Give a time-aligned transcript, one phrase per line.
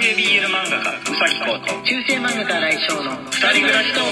[0.00, 4.04] 系 BL 漫画家うさぎこと中世漫画家来翔の二人暮らしトー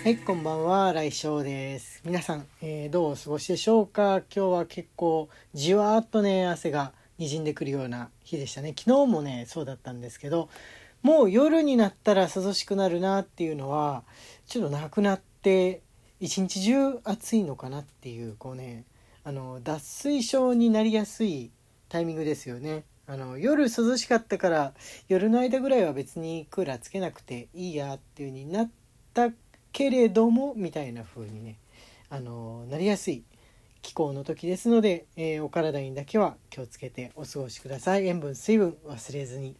[0.00, 0.04] ク。
[0.04, 0.92] はいこんばんは。
[0.92, 2.00] 来翔です。
[2.04, 4.18] 皆さん、えーどうお過ごしでしょうか？
[4.18, 8.72] 今日は結構じわーっとね汗がにじんでくるような日でしたね。
[8.78, 10.48] 昨日もねそうだったんですけど
[11.02, 14.04] もう夜になったら涼しくなるなっていうのは
[14.46, 15.82] ちょっとなくなって
[16.20, 18.84] 一日中暑いのかなっていうこうね
[19.24, 21.50] あの脱水症になりやすい
[21.88, 22.84] タイミングですよね。
[23.12, 24.72] あの夜涼しかったから
[25.06, 28.70] 夜の間ぐらいは別にクーラーつけなくていいやっていう風になっ
[29.12, 29.28] た
[29.70, 31.58] けれどもみたいな風にね
[32.08, 33.22] あのなりやすい
[33.82, 38.06] 気候の時ですので、えーお体にだけは気をつけてお過ごしください。
[38.06, 39.56] 塩分水分忘れずに。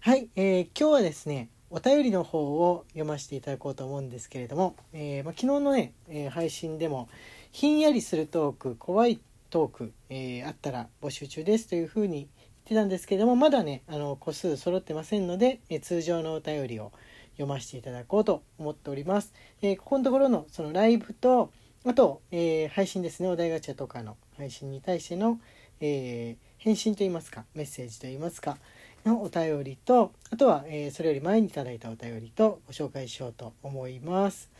[0.00, 7.10] はい、えー今日はですねお便りの方を読ませていただこうと思うんですけれども、えーま、昨日のね、え配信でも
[7.52, 9.20] ひんやりするトーク怖い
[9.50, 12.28] トーク、えあったら募集中ですというふうに
[12.68, 16.92] てたんですけれどもまだねあの個数揃ってませんので、え通常のお便りを
[17.32, 19.32] 読ませていただこうと思っております。
[19.62, 21.50] えーここのところのそのライブと
[21.86, 25.40] あと、えー配信ですねお題ガチャとかの配信に対しての、
[25.80, 28.58] えー返信といいますかメッセージといいますか
[29.04, 34.50] のお便りとあとは、えーそれより前にいただいたお便りとご紹介しようと思います。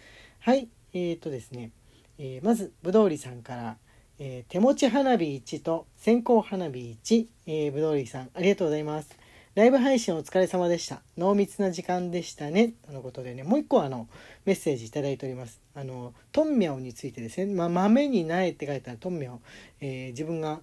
[0.41, 1.73] はいえー、とですね、
[2.19, 3.77] えーまずぶどうりさんから、
[4.21, 9.17] えー手持ち花火1と線香花火1、えー、ぶどうりさんありがとうございます。
[9.55, 11.03] ライブ配信お疲れ様でした。
[11.17, 12.75] 濃密な時間でしたね。
[12.87, 14.09] とのことでね、もう一個あの
[14.45, 15.61] メッセージいただいております。
[15.75, 19.39] あの、トンミョウについてですね、まあ、豆に苗って書いたトンミョウ、
[19.81, 20.61] えー自分が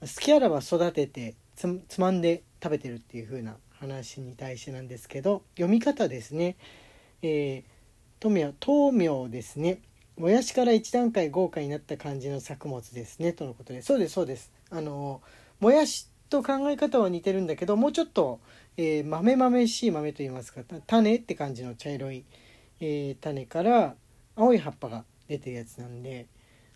[0.00, 6.56] 好きあらば育ててつつまんで食べてるっていう風な話に対してなんですけど、読み方ですね。
[7.22, 8.54] えー、トンミョウ、
[8.90, 9.78] 豆苗ですね。
[10.16, 13.32] もやしから一段階豪華になった感じの作物ですね。
[13.32, 14.52] とのことで、そうです、そうです。
[14.70, 15.22] あの、
[15.60, 18.40] もやしと考え方は似てるんだけどもうちょっと、
[18.76, 22.24] えー豆々しい豆といいますか種って感じの茶色い、
[22.80, 23.94] えー種から
[24.36, 26.26] 青い葉っぱが出てるやつなんで、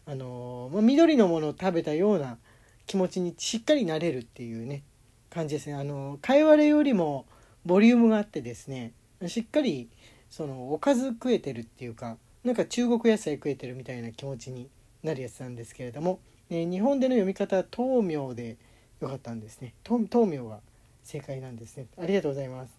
[0.07, 2.39] あのーまあ、緑のものを食べたような
[2.87, 4.83] 気持ちにしっかりなれるっていうね
[5.31, 5.75] 感じですね。
[5.75, 7.27] あのー、かいわれよりも
[7.67, 8.93] ボリュームがあってですね
[9.27, 9.89] しっかり
[10.31, 12.17] そのおかず食えてるっていうか
[12.49, 14.71] なんか中国野菜食えてるみたいな気持ちに
[15.03, 18.57] なるやつなんですけれども、えー日本での読み方は豆苗で
[19.03, 19.75] よかったんですね。
[19.85, 20.61] と豆苗が
[21.05, 21.89] 正解なんですね。
[21.99, 22.71] ありがとうございます。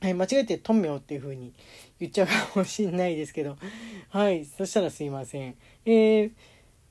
[0.00, 1.52] はい、間違えてトンミョウっていう風に
[2.00, 3.58] 言っちゃうかもしんないですけど、
[4.10, 5.54] はい、そしたらすいません。
[5.84, 6.32] えー、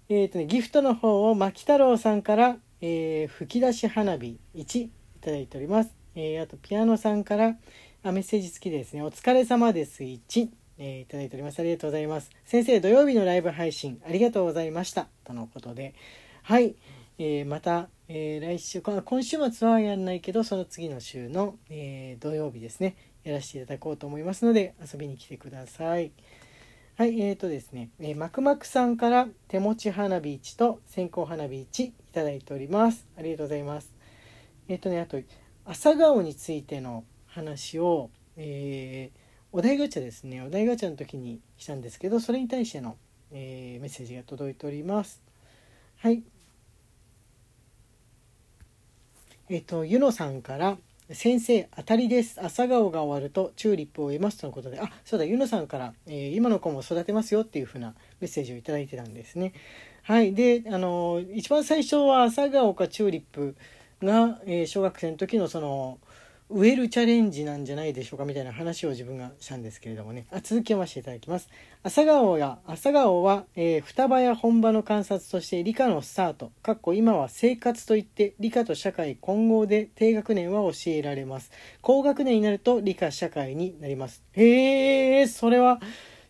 [0.08, 4.90] えーとね、ギフトの方を牧太郎さんから、えー吹き出し花火1い
[5.20, 5.90] ただいております。
[6.16, 7.58] えーあとピアノさんから
[8.04, 10.50] あメッセージ付きでですね、お疲れ様です1、
[10.80, 11.60] えーいただいております。
[11.60, 12.32] ありがとうございます。
[12.46, 15.08] 先生、土曜日のライブ配信ありがとうございました。
[15.26, 15.94] とのことで、
[16.44, 16.76] はい、
[17.20, 26.12] えーまた、えー来週今週末はやらないけどその次の週の、え土曜日ですねやらせていただこうと思いますので遊びに来てください。
[26.96, 33.06] はいえーとですね、えー、マクマクさんから手持ち花火1と線香花火1いただいております。
[33.18, 33.94] ありがとうございます。
[34.70, 35.20] えっ、とねあと
[35.66, 42.98] 朝顔についての話を、えーお題ガチャですねお題ガチャの時にしたんですけどそれに対しての、
[43.32, 45.22] えーメッセージが届いております。
[45.98, 46.24] はい
[49.52, 50.78] えっ、と、ゆのさんから、
[51.12, 52.40] 先生、当たりです。
[52.40, 59.54] 朝顔が終わるとチューリップを得ますとのことで、あ、そうだ、ゆのさんから、えー今の子も育てますよっていう風なメッセージをいいてたんですね。
[60.04, 60.36] はい。
[60.36, 63.56] で、あの、一番最初は朝顔かチューリップ
[64.04, 65.98] が、え小学生の時のその、
[66.52, 70.26] 植えるチャレンジなんじゃないでしょうかみたいな話を自分がしたんですけれどもね。
[70.32, 71.48] あ続きをましていただきます。
[71.84, 76.52] 朝顔や朝顔は、えー双葉や本場の観察として理科のスタート。
[76.64, 81.52] かっこ今は生活といって理科と社会混合で低学年は教えられます。
[81.82, 84.24] 高学年になると理科社会になります。
[84.34, 85.80] へえそれは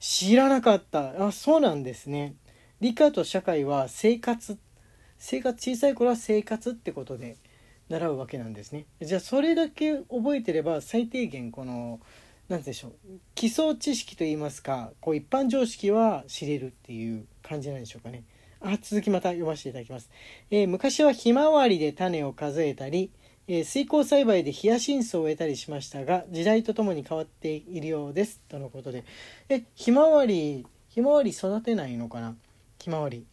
[0.02, 1.28] 知らなかった。
[1.28, 2.36] あそうなんですね。
[2.82, 4.58] 理科と社会は生活
[5.18, 7.38] 生活小さい頃は生活ってことで。
[7.90, 8.86] 習うわけなんですね。
[9.02, 12.00] じゃあそれだけ覚えてれば最低限この
[12.48, 12.94] 何でしょう
[13.36, 18.24] 基礎知識といいますかこう一般常識は知れるっていう感じなんでしょうかね。
[18.62, 20.10] あ続きまた読ませていただきます、
[20.52, 23.10] えー昔はひまわりで種を数えたり、
[23.48, 28.42] えー水耕栽培でヒヤシンスを植えたりしましたが時代とともに変わっているようです。
[28.50, 29.04] とのことで。
[29.48, 32.36] えひまわりひまわり育てないのかな？
[32.80, 33.26] ひまわり。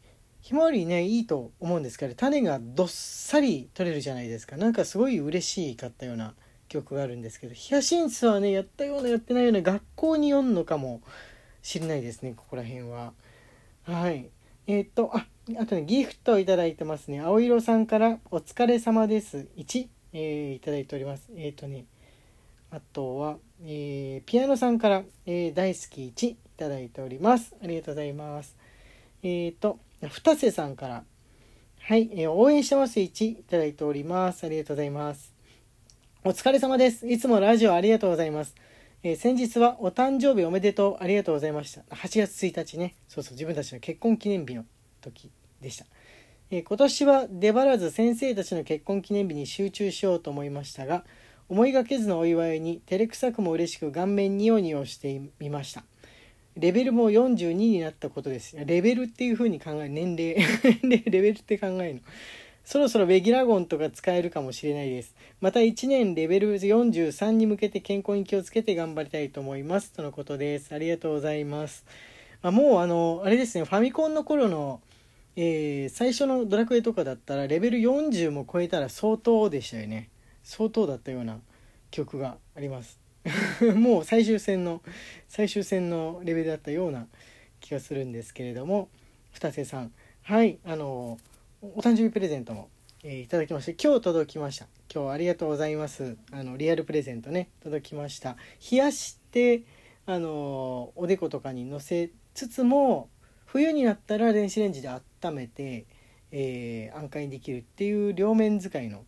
[0.46, 4.56] ひまわりねいいと思うんですけど種がどっさり取れるじゃないですか。
[4.56, 6.34] なんかすごい嬉しかったような
[6.68, 11.00] 記憶があるんですけどヒヤシンスはねやったようなやってないような学校に読んのかも
[11.62, 13.12] しれないですねここら辺は。
[13.82, 14.30] はい。
[14.68, 15.26] えーっとあ
[15.58, 17.18] あとねギフトをいただいてますね。
[17.18, 19.48] 青色さんから「お疲れ様です。
[19.56, 21.28] 1」えーいただいております。
[21.34, 21.86] えっ、とね
[22.70, 27.56] あとは、えーピアノさんから、えー大好き1いただいております。
[27.60, 28.56] ありがとうございます。
[29.24, 31.04] えっ、と二瀬さんから。
[31.80, 32.98] はい、えー応援してます。
[33.00, 34.44] 1いただいております。
[34.44, 35.32] ありがとうございます。
[36.24, 37.06] お疲れ様です。
[37.08, 38.54] いつもラジオありがとうございます。
[39.02, 41.02] えー先日はお誕生日おめでとう。
[41.02, 41.82] ありがとうございました。
[41.94, 42.94] 8月1日ね。
[43.08, 44.64] そうそう自分たちの結婚記念日の
[45.00, 45.86] 時でした、
[46.50, 51.04] えー今年は出張らず先生たちの結婚記念日に集中しようと思いましたが
[51.48, 55.84] 思いがけずのお祝いに照れくさくも嬉しく顔面ニヨニヨしてみました。
[56.56, 60.36] レベルも42になったことですレベルっていう風に考える年齢
[60.82, 62.00] 年齢レベルって考えるの
[62.66, 65.14] そろそろベギラゴンとか使えるかもしれないです。
[65.40, 69.92] また1年レベル43に向けて健康に気をつけて頑張りたいと思います。
[69.92, 70.74] とのことです。
[70.74, 71.84] ありがとうございます。
[72.42, 74.80] あもうあの、あれですね、ファミコンの頃の、
[75.36, 80.10] えー最初のドラクエとかだったらレベル40も超えたら相当でしたよね。
[80.42, 81.38] 相当だったような
[81.92, 83.05] 記憶があります。
[83.74, 84.82] もう最終戦の、
[85.28, 87.08] 最終戦のレベルだったような
[87.60, 88.88] 気がするんですけれども、
[89.32, 89.92] 二瀬さん、
[90.22, 91.18] はい、あの、
[91.62, 92.68] お誕生日プレゼントも、
[93.02, 94.66] えーいただきまして今日届きました。
[94.92, 96.16] 今日ありがとうございます。
[96.32, 98.36] あのリアルプレゼントね届きました。
[98.70, 99.62] 冷やして
[100.06, 103.08] あのおでことかにのせつつも
[103.44, 105.86] 冬になったら電子レンジで温めて、
[106.32, 109.04] えー安価にできるっていう両面使いの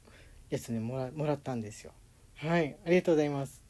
[0.50, 1.93] やつねもらもらったんですよ。
[2.37, 3.68] はいありがとうございます。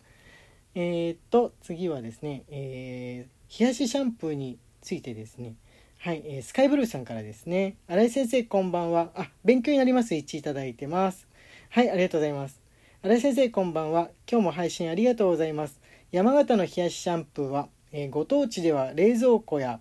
[0.81, 5.55] えー、っと次はですね、えー冷やしシャンプーについてですね
[5.99, 7.75] はい、えースカイブルーさんからですね。
[7.89, 9.11] 新井先生、こんばんは。
[9.17, 10.15] あ、勉強になります。
[10.15, 11.27] 1いただいてます。
[11.71, 12.61] はい、ありがとうございます。
[13.03, 14.11] 新井先生、こんばんは。
[14.31, 15.81] 今日も配信ありがとうございます。
[16.13, 19.81] 山形の冷やしシャンプーは、えーご当地では冷蔵庫や、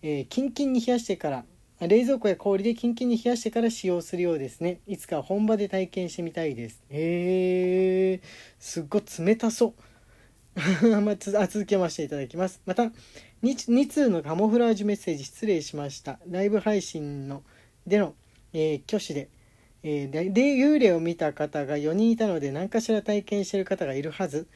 [0.00, 1.44] えーキンキンに冷やしてから、
[1.86, 4.80] 冷蔵庫や氷でキンキンに冷やしてから使用するようですね。
[4.86, 8.12] いつか本場で体験してみたいですへ。
[8.12, 8.20] えー、
[8.58, 9.89] すっごい冷たそう。
[11.02, 11.16] まあ、
[11.46, 12.60] 続けましていただきます。
[12.66, 12.90] また、
[13.42, 16.18] 2, 通のカモフラージュメッセージ失礼しました。
[16.28, 17.42] ライブ配信の
[17.86, 18.14] での、
[18.52, 19.28] えー挙手で、
[19.82, 24.48] えーで幽霊を見た方が4人いたので何かしら体験している方がいるはず。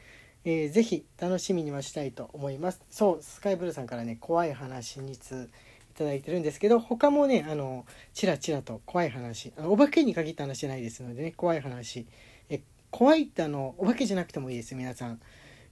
[0.44, 2.82] えーぜひ楽しみにはしたいと思います。
[2.90, 5.48] そう、スカイブルーさんからね、怖い話2通
[5.94, 12.06] いただいてるんですけど、他もね、あの、ちらちらと怖い話、お化けに限った話じゃないですのでね、怖い話。
[12.50, 12.60] え
[12.90, 15.20] 怖いってあの、お化けじゃなくてもいいです、皆さん。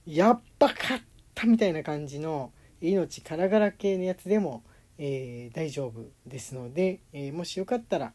[0.05, 1.01] やっばかっ
[1.33, 2.51] たみたいな感じの
[2.81, 4.63] 命からがら系のやつでも、
[4.97, 8.13] えー大丈夫ですので、えーもしよかったら、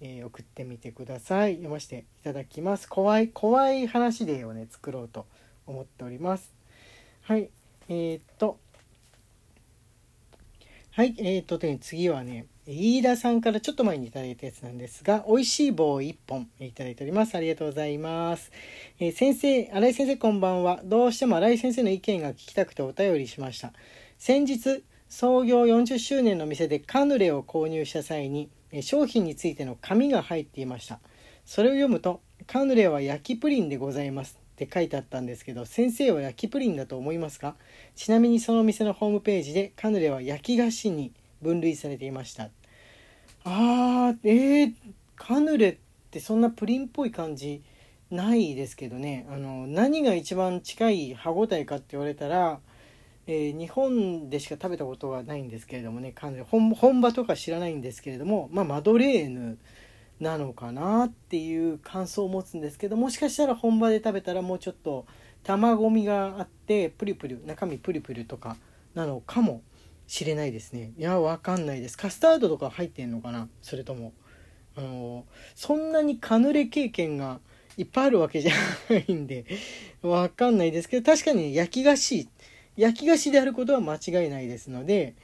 [0.00, 1.54] えー送ってみてください。
[1.54, 2.88] 読ませていただきます。
[2.88, 5.26] 怖い怖い話でをね作ろうと
[5.66, 6.52] 思っております。
[7.22, 7.50] はい。
[7.88, 8.58] えーっと。
[10.92, 11.14] はい。
[11.18, 17.34] えーっとね次はね飯田さんからちょっと前にいただいたやつなんですが美味しい棒1本いただいております。
[17.34, 18.50] ありがとうございます。
[18.98, 20.80] えー先生新井先生こんばんは。
[20.82, 23.74] どうしても新井先生の意見が聞きたくてお便りしました。
[24.18, 31.00] 先日創業40周年の店でカヌレを購入した際にえ商品についての紙が入っていました。
[31.44, 37.56] それを読むと「カヌレは焼きプリンでございます」って書いてあったんですけど先生は焼きプリンだと思いますか？
[37.94, 41.12] ちなみにその店のホームページでカヌレは焼き菓子に
[41.44, 42.50] 分類されていました。
[43.44, 44.74] あーえー、
[45.14, 45.76] カヌレっ
[46.10, 47.62] てそんなプリンっぽい感じ
[48.10, 49.26] ないですけどね。
[49.30, 52.58] あの何が一番近い歯ごたえかって言われたら、
[53.26, 56.44] えー日本でしか食べたことはないんですけれどもねカヌレ。
[56.44, 59.58] 本場とか知らないんですけれども、まあ、マドレーヌ
[60.20, 65.06] なのかなっていう感想を持つんですけどもしかしたら本場で食べたらもうちょっと
[65.42, 68.56] 卵みがあってプリプリ中身プリプリとか
[68.94, 69.60] なのかも
[70.06, 70.92] しれないですね。
[70.98, 71.96] いやわかんないです。
[71.96, 73.48] カスタードとか入ってんのかな？
[73.62, 74.12] それとも。
[74.76, 77.38] あのそんなにカヌレ経験が
[77.76, 78.52] いっぱいあるわけじゃ
[78.90, 79.44] ないんで
[80.02, 82.28] わかんないですけど確かに焼き菓子
[82.76, 85.14] 焼き菓子であることは間違いないですので、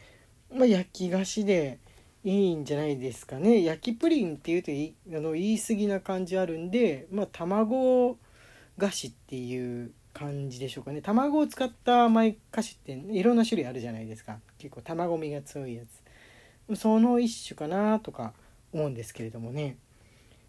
[0.55, 1.79] まあ、焼き菓子で
[2.23, 3.65] いいんじゃないですかね。
[3.65, 8.19] 焼きプリンっていうといあの言い過ぎな感じあるんで、まあ、卵
[8.79, 11.01] 菓子っていう感じでしょうかね。
[11.01, 14.39] 卵を使った甘い菓子っていろんな種類あるじゃないですか。
[14.59, 15.83] 結構卵みが強いや
[16.69, 16.79] つ。
[16.79, 18.35] その一種かなとか
[18.75, 19.79] 思うんですけれどもね。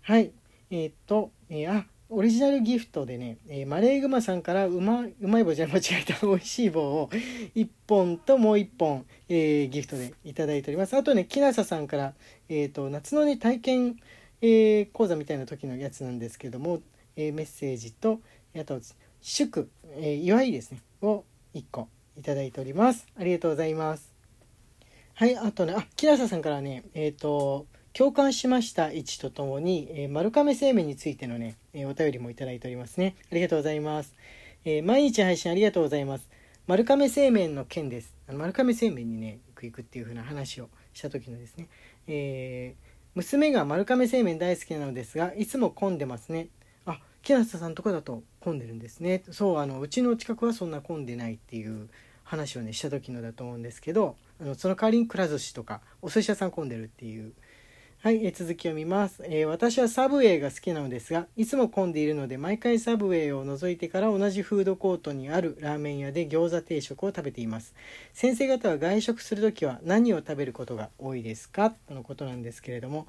[0.02, 0.32] はい。
[0.72, 7.10] えーっと、えーあオリジナルギフトでね、えーマレーグマさんからうまうまい棒じゃ間違えた美味しい棒を
[7.56, 10.98] 1本ともう1本、えーギフトでいただいております。
[10.98, 12.14] あとねきなささんから、
[12.50, 13.96] えー、と夏のね体験、
[14.42, 16.82] えー講座みたいな時のやつなんですけども、
[17.16, 18.20] えメッセージと
[18.54, 18.82] あと
[19.22, 21.24] 祝、えー祝いですねを
[21.54, 21.88] 1個
[22.18, 24.12] いただいておりますありがとうございます
[25.16, 33.16] はいあとねあきなささんからねえっ、と共感しました位置とともに、えー、丸亀製麺についてのね、えー、お便りもいただいておりますね。
[33.30, 34.16] ありがとうございます。
[34.64, 36.30] えー、毎日配信ありがとうございます。
[36.68, 38.16] 丸亀製麺の件です。
[38.30, 41.68] あの丸亀製麺にね、行く行くっていう風な話をした時のですね、
[42.08, 46.48] えー、娘が丸亀製麺大好きなのですが、いつも混んでますね。
[47.22, 49.24] 木下さんとこだと混んでるんですね。
[49.32, 51.90] そう、あの、うちの近くはそんな混んでないっていう
[52.24, 57.34] 話をね、した時のだと思うんですけど、あのその代わりにくら寿司とかお寿司屋さん混んでるっていう。
[58.04, 67.76] はい、え続きを見ます、えー、私はサブウェイが好きなのですがいつも混んでいるので毎回サブウェイを除いてから同じフードコートにあるラーメン屋で餃子定食を食べています。
[68.12, 71.70] 先生方は外食する時は何を食べることが多いですか？
[71.70, 73.06] とのことなんですけれども、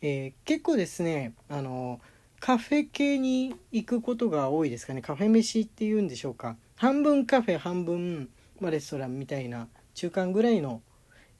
[0.00, 2.00] えー、結構ですねあの
[2.46, 5.02] カフェ系に行くことが多いですかね。
[5.02, 6.56] カフェ飯っていうんでしょうか。
[6.76, 8.28] 半分カフェ半分、
[8.60, 10.80] ま、レストランみたいな中間ぐらいの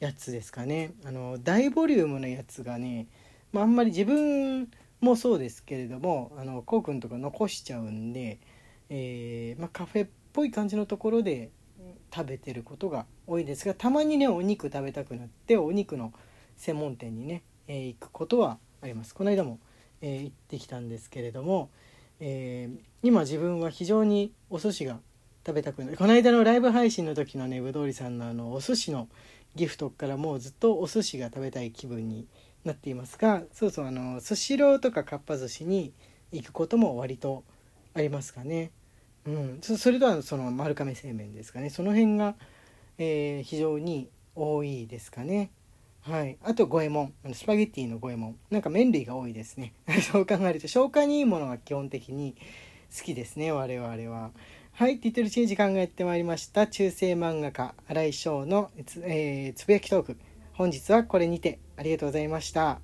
[0.01, 0.95] やつですかね。
[1.05, 3.07] あの大ボリュームのやつがね、
[3.53, 4.69] まあ、んまり自分
[5.01, 8.41] もそうですけれどもあのこうくんとか残しちゃうんで、
[8.89, 11.51] えー、まあ、カフェっぽい感じのところで
[12.13, 16.13] 食べてることが多いですがたまにねお肉食べたくなってお肉の
[16.57, 19.15] 専門店にね、えー、行くことはあります。
[19.15, 19.61] この間も、
[20.01, 21.71] えー、行ってきたんですけれども、
[22.21, 22.69] え
[23.03, 24.99] 今自分は非常にお寿司が
[25.47, 29.09] 食べたくなるこの間のライブ配信の時のねぶどうりさんのあのお寿司の
[29.55, 32.27] ギフトからもうずっとお寿司が食べたい気分に
[32.65, 35.93] なっていますがそうそうあのスシローとかかっぱ寿司に
[36.33, 37.45] 行くことも割と
[37.95, 38.73] ありますかね。
[39.25, 42.37] うん、それとはその丸亀製麺ですかねその辺が、
[42.97, 45.51] えー、非常に多いですかね。
[46.09, 49.75] はい、あと五右衛門スパゲッティの五右衛門なんか麺類が多いですね
[50.13, 52.37] そう考えると消化にいいものが基本的に
[52.97, 54.31] 好きですね我々は。
[54.73, 56.67] はい、ティトルチェンジ考えてまいりました。
[56.67, 60.17] 中世漫画家、新井翔のつ,、えー、つぶやきトーク。
[60.53, 62.81] 本日はこれにてありがとうございました。